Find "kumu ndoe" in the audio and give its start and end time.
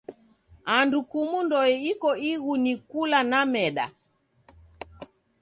1.09-1.73